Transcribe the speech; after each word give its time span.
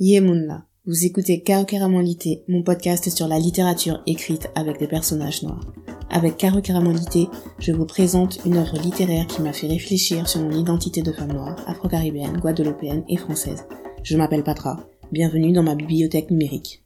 Yemunla. 0.00 0.64
Vous 0.86 1.06
écoutez 1.06 1.42
Karokeramolité, 1.42 2.44
mon 2.46 2.62
podcast 2.62 3.10
sur 3.10 3.26
la 3.26 3.40
littérature 3.40 4.00
écrite 4.06 4.48
avec 4.54 4.78
des 4.78 4.86
personnages 4.86 5.42
noirs. 5.42 5.74
Avec 6.08 6.36
Karokeramolité, 6.36 7.26
je 7.58 7.72
vous 7.72 7.84
présente 7.84 8.38
une 8.46 8.58
œuvre 8.58 8.80
littéraire 8.80 9.26
qui 9.26 9.42
m'a 9.42 9.52
fait 9.52 9.66
réfléchir 9.66 10.28
sur 10.28 10.40
mon 10.40 10.52
identité 10.52 11.02
de 11.02 11.10
femme 11.10 11.32
noire, 11.32 11.68
afro-caribéenne, 11.68 12.36
guadeloupéenne 12.36 13.02
et 13.08 13.16
française. 13.16 13.64
Je 14.04 14.16
m'appelle 14.16 14.44
Patra. 14.44 14.88
Bienvenue 15.10 15.50
dans 15.50 15.64
ma 15.64 15.74
bibliothèque 15.74 16.30
numérique. 16.30 16.84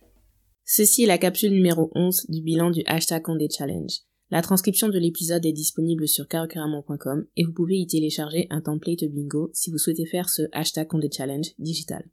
Ceci 0.64 1.02
est 1.02 1.06
la 1.06 1.18
capsule 1.18 1.52
numéro 1.52 1.90
11 1.94 2.30
du 2.30 2.40
bilan 2.40 2.70
du 2.70 2.82
hashtag 2.86 3.20
Condé 3.20 3.48
Challenge. 3.54 3.92
La 4.30 4.40
transcription 4.40 4.88
de 4.88 4.98
l'épisode 4.98 5.44
est 5.44 5.52
disponible 5.52 6.08
sur 6.08 6.28
karokeramon.com 6.28 7.26
et 7.36 7.44
vous 7.44 7.52
pouvez 7.52 7.76
y 7.76 7.86
télécharger 7.86 8.46
un 8.48 8.62
template 8.62 9.04
bingo 9.04 9.50
si 9.52 9.70
vous 9.70 9.76
souhaitez 9.76 10.06
faire 10.06 10.30
ce 10.30 10.44
hashtag 10.52 10.88
Condé 10.88 11.10
Challenge 11.14 11.50
digital. 11.58 12.08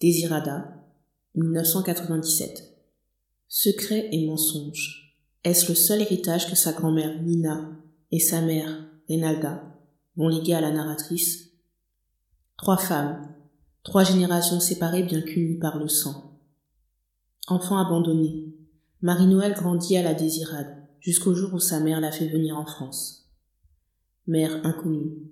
Désirada, 0.00 0.80
1997. 1.34 2.72
Secret 3.48 4.08
et 4.12 4.28
mensonge. 4.28 5.18
Est-ce 5.42 5.68
le 5.68 5.74
seul 5.74 6.02
héritage 6.02 6.48
que 6.48 6.54
sa 6.54 6.72
grand-mère 6.72 7.20
Nina 7.20 7.72
et 8.12 8.20
sa 8.20 8.40
mère 8.40 8.86
Renalda 9.10 9.60
vont 10.16 10.28
léguer 10.28 10.54
à 10.54 10.60
la 10.60 10.70
narratrice? 10.70 11.50
Trois 12.56 12.76
femmes, 12.76 13.34
trois 13.82 14.04
générations 14.04 14.60
séparées 14.60 15.02
bien 15.02 15.20
qu'unies 15.20 15.58
par 15.58 15.78
le 15.78 15.88
sang. 15.88 16.38
Enfant 17.48 17.78
abandonné, 17.78 18.54
Marie-Noël 19.02 19.54
grandit 19.54 19.96
à 19.96 20.04
la 20.04 20.14
Désirade 20.14 20.76
jusqu'au 21.00 21.34
jour 21.34 21.54
où 21.54 21.58
sa 21.58 21.80
mère 21.80 22.00
l'a 22.00 22.12
fait 22.12 22.28
venir 22.28 22.56
en 22.56 22.66
France. 22.66 23.28
Mère 24.28 24.64
inconnue, 24.64 25.24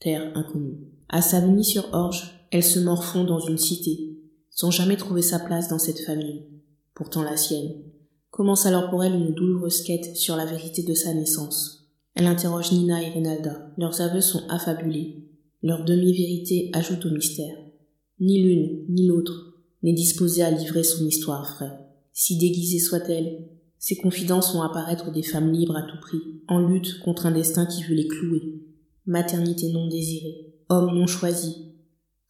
terre 0.00 0.34
inconnue. 0.34 0.78
À 1.10 1.20
Savigny-sur-Orge, 1.20 2.48
elle 2.50 2.64
se 2.64 2.78
morfond 2.78 3.24
dans 3.24 3.40
une 3.40 3.58
cité 3.58 4.13
sans 4.54 4.70
jamais 4.70 4.96
trouver 4.96 5.22
sa 5.22 5.38
place 5.38 5.68
dans 5.68 5.78
cette 5.78 6.00
famille, 6.00 6.44
pourtant 6.94 7.22
la 7.22 7.36
sienne. 7.36 7.72
Commence 8.30 8.66
alors 8.66 8.88
pour 8.88 9.04
elle 9.04 9.14
une 9.14 9.34
douloureuse 9.34 9.82
quête 9.82 10.16
sur 10.16 10.36
la 10.36 10.46
vérité 10.46 10.82
de 10.82 10.94
sa 10.94 11.12
naissance. 11.12 11.90
Elle 12.14 12.26
interroge 12.26 12.72
Nina 12.72 13.02
et 13.02 13.10
Renalda. 13.10 13.72
Leurs 13.76 14.00
aveux 14.00 14.20
sont 14.20 14.42
affabulés. 14.48 15.28
Leur 15.62 15.84
demi-vérité 15.84 16.70
ajoute 16.72 17.04
au 17.06 17.10
mystère. 17.10 17.56
Ni 18.20 18.42
l'une, 18.42 18.84
ni 18.88 19.06
l'autre 19.06 19.54
n'est 19.82 19.92
disposée 19.92 20.42
à 20.42 20.50
livrer 20.50 20.84
son 20.84 21.04
histoire 21.04 21.54
vraie. 21.56 21.76
Si 22.12 22.38
déguisée 22.38 22.78
soit-elle, 22.78 23.48
ses 23.78 23.96
confidences 23.96 24.54
vont 24.54 24.62
apparaître 24.62 25.10
des 25.10 25.22
femmes 25.22 25.52
libres 25.52 25.76
à 25.76 25.82
tout 25.82 26.00
prix, 26.00 26.22
en 26.46 26.60
lutte 26.60 27.00
contre 27.00 27.26
un 27.26 27.32
destin 27.32 27.66
qui 27.66 27.82
veut 27.82 27.94
les 27.94 28.06
clouer. 28.06 28.62
Maternité 29.06 29.72
non 29.72 29.88
désirée, 29.88 30.54
homme 30.68 30.96
non 30.96 31.06
choisi, 31.06 31.73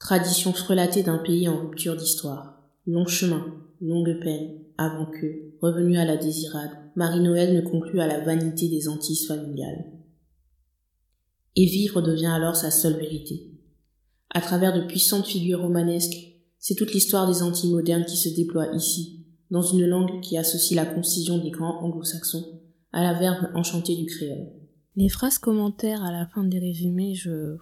Tradition 0.05 0.53
frelatée 0.53 1.03
d'un 1.03 1.17
pays 1.17 1.49
en 1.49 1.57
rupture 1.57 1.97
d'histoire. 1.97 2.63
Long 2.87 3.07
chemin, 3.07 3.43
longue 3.81 4.21
peine, 4.23 4.59
avant 4.77 5.07
que, 5.07 5.57
revenue 5.63 5.97
à 5.97 6.05
la 6.05 6.19
désirade, 6.19 6.73
Marie-Noël 6.95 7.55
ne 7.55 7.63
conclut 7.63 8.01
à 8.01 8.07
la 8.07 8.21
vanité 8.21 8.69
des 8.69 8.87
hantises 8.87 9.27
familiales. 9.27 9.87
Et 11.57 11.65
vivre 11.65 12.03
devient 12.03 12.27
alors 12.27 12.55
sa 12.55 12.71
seule 12.71 12.99
vérité. 12.99 13.51
À 14.29 14.43
travers 14.43 14.75
de 14.75 14.87
puissantes 14.87 15.27
figures 15.27 15.63
romanesques, 15.63 16.35
c'est 16.59 16.75
toute 16.75 16.93
l'histoire 16.93 17.27
des 17.27 17.43
Antilles 17.43 17.73
modernes 17.73 18.05
qui 18.05 18.19
se 18.19 18.29
déploie 18.29 18.75
ici, 18.75 19.25
dans 19.51 19.63
une 19.63 19.87
langue 19.87 20.21
qui 20.21 20.37
associe 20.37 20.77
la 20.77 20.85
concision 20.85 21.39
des 21.39 21.51
grands 21.51 21.83
anglo-saxons 21.83 22.61
à 22.93 23.03
la 23.03 23.19
verve 23.19 23.49
enchantée 23.55 23.97
du 23.97 24.05
créole. 24.05 24.53
Les 24.97 25.09
phrases 25.09 25.39
commentaires 25.39 26.05
à 26.05 26.13
la 26.13 26.27
fin 26.27 26.45
des 26.45 26.59
résumés, 26.59 27.15
je... 27.15 27.57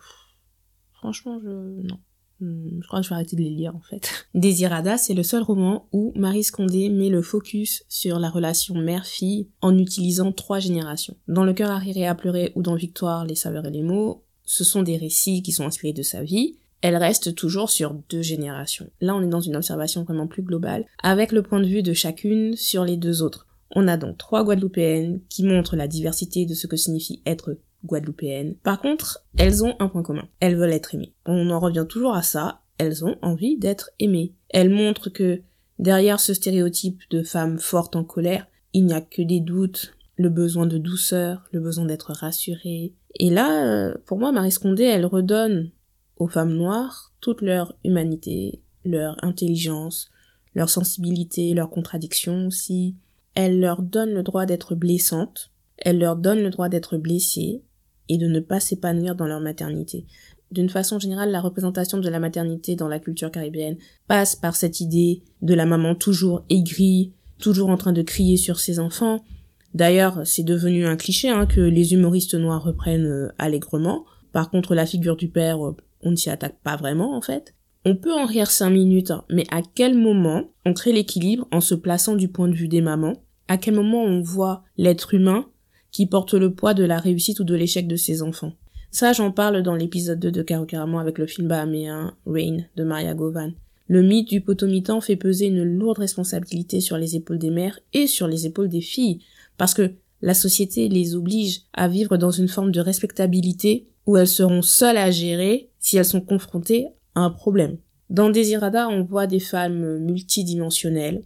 Franchement, 0.90 1.38
je... 1.40 1.48
Non. 1.48 1.98
Hmm, 2.42 2.80
je 2.82 2.86
crois 2.88 2.98
que 2.98 3.04
je 3.04 3.10
vais 3.10 3.14
arrêter 3.14 3.36
de 3.36 3.42
les 3.42 3.50
lire 3.50 3.76
en 3.76 3.80
fait. 3.80 4.26
Désirada, 4.34 4.98
c'est 4.98 5.14
le 5.14 5.22
seul 5.22 5.44
roman 5.44 5.86
où 5.92 6.12
Marie 6.16 6.42
Scondé 6.42 6.88
met 6.88 7.08
le 7.08 7.22
focus 7.22 7.84
sur 7.88 8.18
la 8.18 8.30
relation 8.30 8.74
mère-fille 8.74 9.48
en 9.60 9.78
utilisant 9.78 10.32
trois 10.32 10.58
générations. 10.58 11.16
Dans 11.28 11.44
Le 11.44 11.52
cœur 11.52 11.70
arriéré 11.70 12.04
à 12.04 12.16
pleurer 12.16 12.50
ou 12.56 12.62
dans 12.62 12.74
Victoire, 12.74 13.24
les 13.26 13.36
saveurs 13.36 13.66
et 13.66 13.70
les 13.70 13.82
mots, 13.82 14.24
ce 14.44 14.64
sont 14.64 14.82
des 14.82 14.96
récits 14.96 15.42
qui 15.42 15.52
sont 15.52 15.66
inspirés 15.66 15.92
de 15.92 16.02
sa 16.02 16.24
vie. 16.24 16.56
Elle 16.80 16.96
reste 16.96 17.36
toujours 17.36 17.70
sur 17.70 17.94
deux 18.10 18.22
générations. 18.22 18.90
Là, 19.00 19.14
on 19.14 19.22
est 19.22 19.28
dans 19.28 19.40
une 19.40 19.54
observation 19.54 20.02
vraiment 20.02 20.26
plus 20.26 20.42
globale, 20.42 20.84
avec 21.00 21.30
le 21.30 21.44
point 21.44 21.60
de 21.60 21.68
vue 21.68 21.84
de 21.84 21.92
chacune 21.92 22.56
sur 22.56 22.84
les 22.84 22.96
deux 22.96 23.22
autres. 23.22 23.46
On 23.70 23.86
a 23.86 23.96
donc 23.96 24.18
trois 24.18 24.42
Guadeloupéennes 24.42 25.20
qui 25.28 25.44
montrent 25.44 25.76
la 25.76 25.86
diversité 25.86 26.44
de 26.44 26.54
ce 26.54 26.66
que 26.66 26.76
signifie 26.76 27.22
être 27.24 27.56
guadeloupéennes. 27.84 28.54
Par 28.62 28.80
contre, 28.80 29.24
elles 29.36 29.64
ont 29.64 29.74
un 29.78 29.88
point 29.88 30.02
commun. 30.02 30.28
Elles 30.40 30.56
veulent 30.56 30.72
être 30.72 30.94
aimées. 30.94 31.14
On 31.26 31.50
en 31.50 31.60
revient 31.60 31.86
toujours 31.88 32.14
à 32.14 32.22
ça. 32.22 32.60
Elles 32.78 33.04
ont 33.04 33.16
envie 33.22 33.56
d'être 33.58 33.90
aimées. 33.98 34.32
Elles 34.48 34.70
montrent 34.70 35.10
que 35.10 35.42
derrière 35.78 36.20
ce 36.20 36.34
stéréotype 36.34 37.00
de 37.10 37.22
femme 37.22 37.58
forte 37.58 37.96
en 37.96 38.04
colère, 38.04 38.46
il 38.72 38.86
n'y 38.86 38.94
a 38.94 39.00
que 39.00 39.22
des 39.22 39.40
doutes, 39.40 39.94
le 40.16 40.30
besoin 40.30 40.66
de 40.66 40.78
douceur, 40.78 41.44
le 41.52 41.60
besoin 41.60 41.84
d'être 41.84 42.12
rassurée. 42.12 42.94
Et 43.18 43.30
là, 43.30 43.66
euh, 43.66 43.94
pour 44.06 44.18
moi, 44.18 44.32
Marie 44.32 44.52
Scondé, 44.52 44.84
elle 44.84 45.06
redonne 45.06 45.70
aux 46.16 46.28
femmes 46.28 46.54
noires 46.54 47.12
toute 47.20 47.42
leur 47.42 47.74
humanité, 47.84 48.60
leur 48.84 49.22
intelligence, 49.22 50.10
leur 50.54 50.68
sensibilité, 50.68 51.54
leur 51.54 51.70
contradiction 51.70 52.46
aussi. 52.46 52.96
Elle 53.34 53.60
leur 53.60 53.82
donne 53.82 54.12
le 54.12 54.22
droit 54.22 54.46
d'être 54.46 54.74
blessantes, 54.74 55.50
elle 55.78 55.98
leur 55.98 56.16
donne 56.16 56.42
le 56.42 56.50
droit 56.50 56.68
d'être 56.68 56.96
blessées, 56.96 57.62
et 58.08 58.18
de 58.18 58.26
ne 58.26 58.40
pas 58.40 58.60
s'épanouir 58.60 59.14
dans 59.14 59.26
leur 59.26 59.40
maternité. 59.40 60.06
D'une 60.52 60.68
façon 60.68 60.98
générale, 60.98 61.30
la 61.30 61.40
représentation 61.40 61.98
de 61.98 62.08
la 62.10 62.20
maternité 62.20 62.76
dans 62.76 62.88
la 62.88 62.98
culture 62.98 63.30
caribéenne 63.30 63.78
passe 64.06 64.36
par 64.36 64.54
cette 64.54 64.80
idée 64.80 65.22
de 65.40 65.54
la 65.54 65.64
maman 65.64 65.94
toujours 65.94 66.44
aigrie, 66.50 67.12
toujours 67.38 67.70
en 67.70 67.78
train 67.78 67.92
de 67.92 68.02
crier 68.02 68.36
sur 68.36 68.60
ses 68.60 68.78
enfants. 68.78 69.24
D'ailleurs, 69.72 70.20
c'est 70.26 70.42
devenu 70.42 70.84
un 70.84 70.96
cliché 70.96 71.30
hein, 71.30 71.46
que 71.46 71.60
les 71.60 71.94
humoristes 71.94 72.34
noirs 72.34 72.62
reprennent 72.62 73.06
euh, 73.06 73.32
allègrement. 73.38 74.04
Par 74.32 74.50
contre, 74.50 74.74
la 74.74 74.84
figure 74.84 75.16
du 75.16 75.28
père, 75.28 75.66
euh, 75.66 75.74
on 76.02 76.10
ne 76.10 76.16
s'y 76.16 76.28
attaque 76.28 76.58
pas 76.62 76.76
vraiment 76.76 77.16
en 77.16 77.22
fait. 77.22 77.54
On 77.86 77.96
peut 77.96 78.12
en 78.12 78.26
rire 78.26 78.50
cinq 78.50 78.70
minutes, 78.70 79.10
hein, 79.10 79.24
mais 79.30 79.46
à 79.50 79.62
quel 79.62 79.96
moment 79.96 80.50
on 80.66 80.74
crée 80.74 80.92
l'équilibre 80.92 81.48
en 81.50 81.60
se 81.60 81.74
plaçant 81.74 82.14
du 82.14 82.28
point 82.28 82.48
de 82.48 82.54
vue 82.54 82.68
des 82.68 82.82
mamans? 82.82 83.22
À 83.48 83.56
quel 83.56 83.74
moment 83.74 84.04
on 84.04 84.20
voit 84.20 84.62
l'être 84.76 85.14
humain 85.14 85.46
qui 85.92 86.06
porte 86.06 86.34
le 86.34 86.52
poids 86.52 86.74
de 86.74 86.82
la 86.82 86.98
réussite 86.98 87.38
ou 87.38 87.44
de 87.44 87.54
l'échec 87.54 87.86
de 87.86 87.96
ses 87.96 88.22
enfants. 88.22 88.54
Ça, 88.90 89.12
j'en 89.12 89.30
parle 89.30 89.62
dans 89.62 89.76
l'épisode 89.76 90.18
2 90.18 90.32
de 90.32 90.42
Caro 90.42 90.66
avec 90.98 91.18
le 91.18 91.26
film 91.26 91.48
bahaméen 91.48 92.14
Rain 92.26 92.58
de 92.76 92.84
Maria 92.84 93.14
Govan. 93.14 93.52
Le 93.88 94.02
mythe 94.02 94.28
du 94.28 94.40
potomitan 94.40 95.00
fait 95.00 95.16
peser 95.16 95.46
une 95.46 95.64
lourde 95.64 95.98
responsabilité 95.98 96.80
sur 96.80 96.96
les 96.96 97.16
épaules 97.16 97.38
des 97.38 97.50
mères 97.50 97.78
et 97.92 98.06
sur 98.06 98.26
les 98.26 98.46
épaules 98.46 98.68
des 98.68 98.80
filles, 98.80 99.20
parce 99.58 99.74
que 99.74 99.92
la 100.22 100.34
société 100.34 100.88
les 100.88 101.14
oblige 101.14 101.62
à 101.72 101.88
vivre 101.88 102.16
dans 102.16 102.30
une 102.30 102.48
forme 102.48 102.70
de 102.70 102.80
respectabilité 102.80 103.86
où 104.06 104.16
elles 104.16 104.28
seront 104.28 104.62
seules 104.62 104.96
à 104.96 105.10
gérer 105.10 105.68
si 105.78 105.96
elles 105.96 106.04
sont 106.04 106.20
confrontées 106.20 106.88
à 107.14 107.20
un 107.20 107.30
problème. 107.30 107.76
Dans 108.08 108.30
Désirada, 108.30 108.88
on 108.88 109.04
voit 109.04 109.26
des 109.26 109.40
femmes 109.40 109.98
multidimensionnelles 109.98 111.22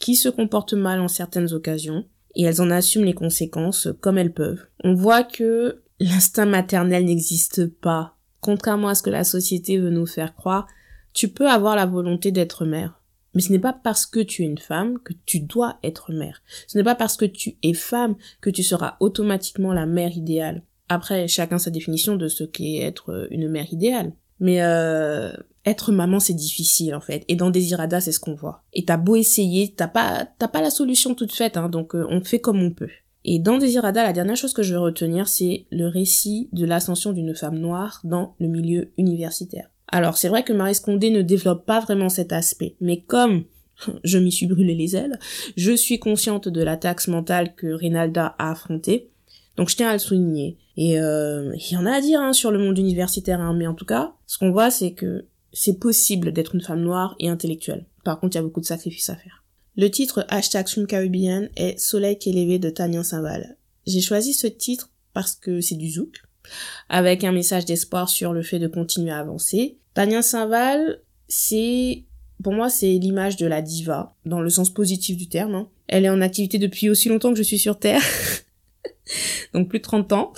qui 0.00 0.16
se 0.16 0.28
comportent 0.28 0.74
mal 0.74 1.00
en 1.00 1.08
certaines 1.08 1.52
occasions, 1.52 2.04
et 2.36 2.44
elles 2.44 2.60
en 2.60 2.70
assument 2.70 3.04
les 3.04 3.14
conséquences 3.14 3.88
comme 4.00 4.18
elles 4.18 4.32
peuvent. 4.32 4.66
On 4.82 4.94
voit 4.94 5.24
que 5.24 5.82
l'instinct 6.00 6.46
maternel 6.46 7.04
n'existe 7.04 7.66
pas. 7.66 8.16
Contrairement 8.40 8.88
à 8.88 8.94
ce 8.94 9.02
que 9.02 9.10
la 9.10 9.24
société 9.24 9.78
veut 9.78 9.90
nous 9.90 10.06
faire 10.06 10.34
croire, 10.34 10.66
tu 11.12 11.28
peux 11.28 11.48
avoir 11.48 11.76
la 11.76 11.86
volonté 11.86 12.32
d'être 12.32 12.66
mère. 12.66 13.00
Mais 13.34 13.40
ce 13.40 13.50
n'est 13.52 13.58
pas 13.58 13.72
parce 13.72 14.06
que 14.06 14.20
tu 14.20 14.42
es 14.42 14.46
une 14.46 14.58
femme 14.58 14.98
que 15.00 15.12
tu 15.26 15.40
dois 15.40 15.78
être 15.82 16.12
mère. 16.12 16.42
Ce 16.66 16.78
n'est 16.78 16.84
pas 16.84 16.94
parce 16.94 17.16
que 17.16 17.24
tu 17.24 17.56
es 17.62 17.74
femme 17.74 18.16
que 18.40 18.50
tu 18.50 18.62
seras 18.62 18.96
automatiquement 19.00 19.72
la 19.72 19.86
mère 19.86 20.16
idéale. 20.16 20.62
Après, 20.88 21.26
chacun 21.26 21.58
sa 21.58 21.70
définition 21.70 22.16
de 22.16 22.28
ce 22.28 22.44
qu'est 22.44 22.76
être 22.76 23.28
une 23.30 23.48
mère 23.48 23.72
idéale. 23.72 24.12
Mais 24.40 24.62
euh, 24.62 25.32
être 25.64 25.92
maman 25.92 26.20
c'est 26.20 26.34
difficile 26.34 26.94
en 26.94 27.00
fait. 27.00 27.24
Et 27.28 27.36
dans 27.36 27.50
Désirada 27.50 28.00
c'est 28.00 28.12
ce 28.12 28.20
qu'on 28.20 28.34
voit. 28.34 28.62
Et 28.72 28.84
t'as 28.84 28.96
beau 28.96 29.16
essayer 29.16 29.72
t'as 29.74 29.88
pas 29.88 30.28
t'as 30.38 30.48
pas 30.48 30.62
la 30.62 30.70
solution 30.70 31.14
toute 31.14 31.32
faite 31.32 31.56
hein, 31.56 31.68
donc 31.68 31.94
euh, 31.94 32.06
on 32.10 32.20
fait 32.22 32.40
comme 32.40 32.62
on 32.62 32.70
peut. 32.70 32.90
Et 33.24 33.38
dans 33.38 33.58
Désirada 33.58 34.02
la 34.02 34.12
dernière 34.12 34.36
chose 34.36 34.52
que 34.52 34.62
je 34.62 34.74
veux 34.74 34.80
retenir 34.80 35.28
c'est 35.28 35.66
le 35.70 35.86
récit 35.86 36.48
de 36.52 36.64
l'ascension 36.66 37.12
d'une 37.12 37.34
femme 37.34 37.58
noire 37.58 38.00
dans 38.04 38.34
le 38.38 38.48
milieu 38.48 38.92
universitaire. 38.98 39.68
Alors 39.88 40.16
c'est 40.16 40.28
vrai 40.28 40.42
que 40.42 40.52
Marie 40.52 40.74
Scondé 40.74 41.10
ne 41.10 41.22
développe 41.22 41.64
pas 41.66 41.80
vraiment 41.80 42.08
cet 42.08 42.32
aspect 42.32 42.76
mais 42.80 43.00
comme 43.00 43.44
je 44.04 44.18
m'y 44.18 44.32
suis 44.32 44.46
brûlé 44.46 44.74
les 44.74 44.96
ailes 44.96 45.18
je 45.56 45.72
suis 45.72 45.98
consciente 45.98 46.48
de 46.48 46.62
la 46.62 46.76
taxe 46.76 47.08
mentale 47.08 47.54
que 47.54 47.68
Rinalda 47.68 48.34
a 48.38 48.50
affrontée. 48.50 49.10
Donc 49.56 49.68
je 49.68 49.76
tiens 49.76 49.88
à 49.88 49.92
le 49.92 49.98
souligner. 50.00 50.58
Et 50.76 50.98
euh, 50.98 51.54
il 51.54 51.72
y 51.72 51.76
en 51.76 51.86
a 51.86 51.92
à 51.92 52.00
dire 52.00 52.20
hein, 52.20 52.32
sur 52.32 52.50
le 52.50 52.58
monde 52.58 52.78
universitaire, 52.78 53.40
hein, 53.40 53.54
mais 53.54 53.66
en 53.66 53.74
tout 53.74 53.84
cas, 53.84 54.14
ce 54.26 54.38
qu'on 54.38 54.50
voit, 54.50 54.70
c'est 54.70 54.92
que 54.92 55.26
c'est 55.52 55.78
possible 55.78 56.32
d'être 56.32 56.54
une 56.54 56.60
femme 56.60 56.82
noire 56.82 57.14
et 57.20 57.28
intellectuelle. 57.28 57.86
Par 58.04 58.18
contre, 58.18 58.34
il 58.34 58.38
y 58.38 58.40
a 58.40 58.42
beaucoup 58.42 58.60
de 58.60 58.66
sacrifices 58.66 59.08
à 59.08 59.16
faire. 59.16 59.44
Le 59.76 59.90
titre 59.90 60.24
hashtag 60.28 60.66
Caribbean 60.86 61.48
est 61.56 61.78
Soleil 61.78 62.18
qui 62.18 62.30
élevé 62.30 62.58
de 62.58 62.70
Tania 62.70 63.02
Saint-Val. 63.02 63.56
J'ai 63.86 64.00
choisi 64.00 64.32
ce 64.32 64.46
titre 64.46 64.90
parce 65.12 65.34
que 65.34 65.60
c'est 65.60 65.76
du 65.76 65.90
zouk, 65.90 66.22
avec 66.88 67.24
un 67.24 67.32
message 67.32 67.64
d'espoir 67.64 68.08
sur 68.08 68.32
le 68.32 68.42
fait 68.42 68.58
de 68.58 68.66
continuer 68.66 69.10
à 69.10 69.18
avancer. 69.18 69.78
Tania 69.94 70.22
Saint-Val, 70.22 71.00
c'est, 71.28 72.04
pour 72.42 72.52
moi, 72.52 72.68
c'est 72.68 72.92
l'image 72.92 73.36
de 73.36 73.46
la 73.46 73.62
diva, 73.62 74.14
dans 74.26 74.40
le 74.40 74.50
sens 74.50 74.70
positif 74.70 75.16
du 75.16 75.28
terme. 75.28 75.54
Hein. 75.54 75.68
Elle 75.86 76.04
est 76.04 76.10
en 76.10 76.20
activité 76.20 76.58
depuis 76.58 76.88
aussi 76.88 77.08
longtemps 77.08 77.30
que 77.30 77.38
je 77.38 77.42
suis 77.42 77.58
sur 77.58 77.78
Terre, 77.78 78.02
donc 79.54 79.68
plus 79.68 79.78
de 79.78 79.84
30 79.84 80.12
ans. 80.12 80.32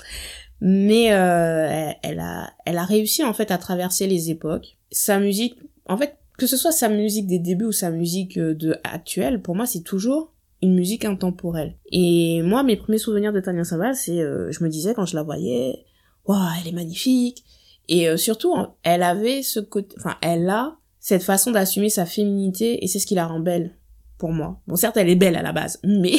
Mais 0.59 1.13
euh, 1.13 1.91
elle, 2.01 2.19
a, 2.19 2.51
elle 2.65 2.77
a 2.77 2.83
réussi 2.83 3.23
en 3.23 3.33
fait 3.33 3.51
à 3.51 3.57
traverser 3.57 4.07
les 4.07 4.31
époques. 4.31 4.77
Sa 4.91 5.19
musique, 5.19 5.59
en 5.85 5.97
fait, 5.97 6.17
que 6.37 6.47
ce 6.47 6.57
soit 6.57 6.71
sa 6.71 6.89
musique 6.89 7.27
des 7.27 7.39
débuts 7.39 7.65
ou 7.65 7.71
sa 7.71 7.91
musique 7.91 8.37
euh, 8.37 8.53
de 8.53 8.77
actuelle, 8.83 9.41
pour 9.41 9.55
moi, 9.55 9.65
c'est 9.65 9.81
toujours 9.81 10.33
une 10.61 10.75
musique 10.75 11.05
intemporelle. 11.05 11.75
Et 11.91 12.41
moi, 12.41 12.63
mes 12.63 12.75
premiers 12.75 12.97
souvenirs 12.97 13.33
de 13.33 13.39
Tania 13.39 13.63
Saval, 13.63 13.95
c'est, 13.95 14.19
euh, 14.19 14.51
je 14.51 14.63
me 14.63 14.69
disais 14.69 14.93
quand 14.93 15.05
je 15.05 15.15
la 15.15 15.23
voyais, 15.23 15.85
waouh, 16.25 16.39
elle 16.61 16.67
est 16.67 16.75
magnifique. 16.75 17.43
Et 17.89 18.09
euh, 18.09 18.17
surtout, 18.17 18.55
elle 18.83 19.03
avait 19.03 19.43
ce 19.43 19.59
côté, 19.59 19.95
enfin, 19.99 20.15
elle 20.21 20.49
a 20.49 20.77
cette 20.99 21.23
façon 21.23 21.51
d'assumer 21.51 21.89
sa 21.89 22.05
féminité 22.05 22.83
et 22.83 22.87
c'est 22.87 22.99
ce 22.99 23.07
qui 23.07 23.15
la 23.15 23.27
rend 23.27 23.39
belle 23.39 23.77
pour 24.17 24.31
moi. 24.31 24.59
Bon, 24.67 24.75
certes, 24.75 24.97
elle 24.97 25.09
est 25.09 25.15
belle 25.15 25.35
à 25.35 25.41
la 25.41 25.53
base, 25.53 25.79
mais 25.83 26.17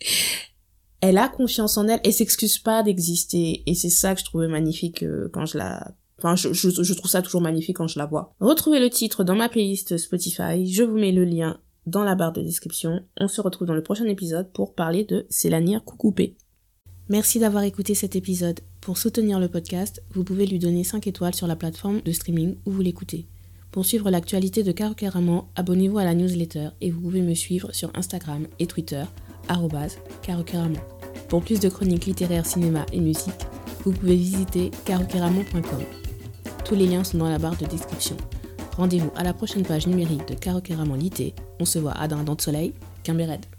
elle 1.04 1.18
a 1.18 1.28
confiance 1.28 1.76
en 1.76 1.86
elle 1.86 2.00
et 2.02 2.12
s'excuse 2.12 2.58
pas 2.58 2.82
d'exister. 2.82 3.62
Et 3.66 3.74
c'est 3.74 3.90
ça 3.90 4.14
que 4.14 4.20
je 4.20 4.24
trouvais 4.24 4.48
magnifique 4.48 5.02
euh, 5.02 5.28
quand 5.32 5.44
je 5.44 5.58
la 5.58 5.92
Enfin, 6.18 6.36
je, 6.36 6.92
trouve 6.94 7.10
ça 7.10 7.20
toujours 7.20 7.42
magnifique 7.42 7.76
quand 7.76 7.88
je 7.88 7.98
la 7.98 8.06
vois. 8.06 8.32
Retrouvez 8.40 8.80
le 8.80 8.88
titre 8.88 9.24
dans 9.24 9.34
ma 9.34 9.50
playlist 9.50 9.98
Spotify. 9.98 10.72
Je 10.72 10.82
vous 10.82 10.96
mets 10.96 11.12
le 11.12 11.24
lien 11.24 11.58
dans 11.86 12.04
la 12.04 12.14
barre 12.14 12.32
de 12.32 12.40
description. 12.40 13.02
On 13.20 13.28
se 13.28 13.42
retrouve 13.42 13.66
dans 13.66 13.74
le 13.74 13.82
prochain 13.82 14.06
épisode 14.06 14.50
pour 14.52 14.74
parler 14.74 15.04
de 15.04 15.26
Célanière 15.28 15.84
Coucoupé. 15.84 16.36
Merci 17.10 17.40
d'avoir 17.40 17.64
écouté 17.64 17.94
cet 17.94 18.16
épisode. 18.16 18.60
Pour 18.80 18.96
soutenir 18.96 19.38
le 19.38 19.48
podcast, 19.48 20.02
vous 20.14 20.24
pouvez 20.24 20.46
lui 20.46 20.58
donner 20.58 20.84
5 20.84 21.06
étoiles 21.06 21.34
sur 21.34 21.48
la 21.48 21.56
plateforme 21.56 22.00
de 22.00 22.12
streaming 22.12 22.56
où 22.64 22.70
vous 22.70 22.80
l'écoutez. 22.80 23.26
Pour 23.70 23.84
suivre 23.84 24.08
l'actualité 24.08 24.62
de 24.62 24.72
Caro 24.72 24.94
abonnez-vous 25.56 25.98
à 25.98 26.04
la 26.04 26.14
newsletter 26.14 26.68
et 26.80 26.90
vous 26.90 27.00
pouvez 27.00 27.22
me 27.22 27.34
suivre 27.34 27.74
sur 27.74 27.90
Instagram 27.94 28.46
et 28.60 28.66
Twitter, 28.66 29.04
carocaramon. 30.22 30.93
Pour 31.28 31.42
plus 31.42 31.60
de 31.60 31.68
chroniques 31.68 32.06
littéraires, 32.06 32.46
cinéma 32.46 32.86
et 32.92 33.00
musique, 33.00 33.46
vous 33.84 33.92
pouvez 33.92 34.16
visiter 34.16 34.70
carocaramon.com. 34.84 35.82
Tous 36.64 36.74
les 36.74 36.86
liens 36.86 37.04
sont 37.04 37.18
dans 37.18 37.28
la 37.28 37.38
barre 37.38 37.56
de 37.56 37.66
description. 37.66 38.16
Rendez-vous 38.76 39.10
à 39.16 39.22
la 39.22 39.32
prochaine 39.32 39.62
page 39.62 39.86
numérique 39.86 40.26
de 40.28 40.34
Caro 40.34 40.60
Lité. 40.96 41.34
On 41.60 41.64
se 41.64 41.78
voit 41.78 41.92
à 41.92 42.08
Dindon 42.08 42.34
de 42.34 42.40
Soleil, 42.40 42.72
Red. 43.06 43.53